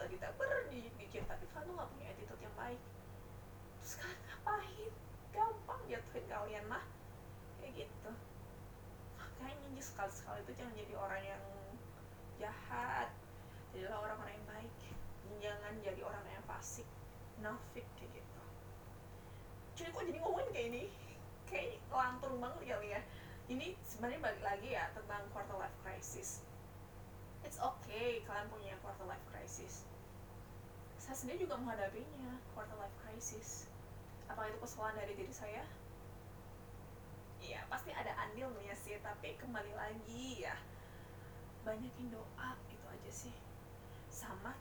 berjuta-juta 0.00 0.32
berdigit 0.40 1.24
tapi 1.28 1.44
kalian 1.52 1.68
tuh 1.68 1.74
nggak 1.76 1.90
punya 1.92 2.06
attitude 2.08 2.40
yang 2.40 2.56
baik. 2.56 2.80
Terus 3.84 3.94
kalian 4.00 4.20
ngapain? 4.24 4.92
Gampang 5.28 5.80
jatuhin 5.92 6.24
kalian 6.24 6.64
mah. 6.72 6.84
Kayak 7.60 7.72
gitu. 7.84 8.12
Makanya 9.20 9.82
sekali-sekali 9.84 10.40
itu 10.40 10.52
jangan 10.56 10.74
jadi 10.80 10.94
orang 10.96 11.22
yang 11.28 11.42
jahat. 12.40 13.08
Jadilah 13.76 13.98
orang-orang 14.00 14.32
yang 14.40 14.48
baik. 14.48 14.72
Jangan 15.36 15.72
jadi 15.84 16.00
orang 16.00 16.24
yang 16.32 16.44
fasik 16.48 16.88
nafik 17.44 17.84
kayak 18.00 18.10
gitu. 18.16 18.42
Jadi 19.76 19.88
kok 19.92 20.04
jadi 20.08 20.18
ngomongin 20.24 20.48
kayak 20.56 20.66
ini? 20.72 20.84
Kayak 21.44 21.76
lantur 21.92 22.32
banget 22.40 22.60
kali 22.72 22.88
ya. 22.96 23.00
Ini 23.52 23.66
sebenarnya 23.84 24.20
balik 24.24 24.42
lagi 24.48 24.68
ya 24.72 24.88
tentang 24.96 25.28
quarter 25.28 25.60
life 25.60 25.76
crisis 25.84 26.40
it's 27.44 27.58
okay 27.60 28.20
kalian 28.24 28.46
punya 28.52 28.74
quarter 28.84 29.06
life 29.08 29.24
crisis. 29.32 29.88
Saya 31.00 31.16
sendiri 31.16 31.48
juga 31.48 31.56
menghadapinya 31.58 32.38
quarter 32.52 32.76
life 32.76 32.96
crisis. 33.04 33.66
Apakah 34.28 34.52
itu 34.52 34.60
kesalahan 34.62 34.96
dari 35.00 35.12
diri 35.16 35.34
saya? 35.34 35.64
Iya 37.40 37.64
pasti 37.72 37.90
ada 37.90 38.12
andilnya 38.28 38.76
sih 38.76 39.00
tapi 39.00 39.34
kembali 39.40 39.72
lagi 39.72 40.44
ya 40.44 40.54
banyakin 41.64 42.12
doa 42.12 42.50
itu 42.68 42.86
aja 42.86 43.10
sih. 43.10 43.34
Sama 44.12 44.52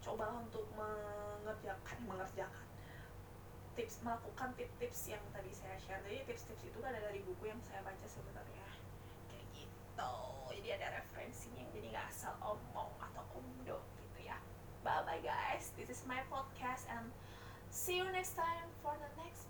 cobalah 0.00 0.40
untuk 0.40 0.64
mengerjakan 0.72 1.98
mengerjakan 2.08 2.64
tips 3.74 4.00
melakukan 4.06 4.54
tips-tips 4.54 5.12
yang 5.12 5.24
tadi 5.34 5.50
saya 5.52 5.76
share. 5.82 6.00
Jadi 6.06 6.24
tips-tips 6.30 6.62
itu 6.64 6.78
ada 6.80 6.96
dari 7.02 7.20
buku 7.26 7.50
yang 7.50 7.60
saya 7.60 7.82
baca 7.82 8.06
sebenarnya 8.06 8.63
jadi 10.64 10.80
ada 10.80 10.96
referensinya 10.96 11.60
jadi 11.76 11.92
nggak 11.92 12.08
asal 12.08 12.32
omong 12.40 12.88
atau 12.96 13.20
umdo 13.36 13.84
gitu 14.00 14.24
ya. 14.24 14.40
Bye 14.80 15.04
bye 15.04 15.20
guys. 15.20 15.76
This 15.76 15.92
is 15.92 16.00
my 16.08 16.24
podcast 16.32 16.88
and 16.88 17.12
see 17.68 18.00
you 18.00 18.08
next 18.08 18.32
time 18.32 18.72
for 18.80 18.96
the 18.96 19.10
next 19.20 19.43